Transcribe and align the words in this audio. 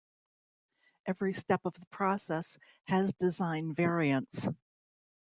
Every 1.05 1.33
step 1.35 1.61
of 1.63 1.75
the 1.75 1.85
process 1.91 2.57
has 2.85 3.13
design 3.13 3.75
variants. 3.75 4.47